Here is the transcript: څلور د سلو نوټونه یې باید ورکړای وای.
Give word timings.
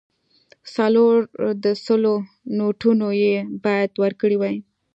څلور 0.75 1.15
د 1.63 1.65
سلو 1.85 2.15
نوټونه 2.57 3.07
یې 3.23 3.35
باید 3.63 3.91
ورکړای 4.03 4.37
وای. 4.39 4.55